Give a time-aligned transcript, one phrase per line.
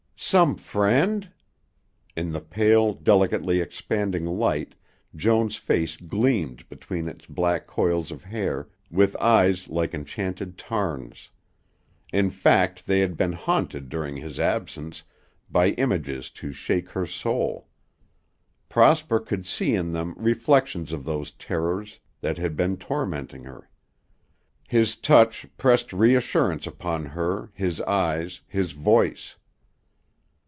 [0.23, 1.31] "Some friend?"
[2.15, 4.75] In the pale, delicately expanding light
[5.15, 11.31] Joan's face gleamed between its black coils of hair with eyes like enchanted tarns.
[12.13, 15.01] In fact they had been haunted during his absence
[15.49, 17.67] by images to shake her soul.
[18.69, 23.67] Prosper could see in them reflections of those terrors that had been tormenting her.
[24.67, 29.35] His touch pressed reassurance upon her, his eyes, his voice.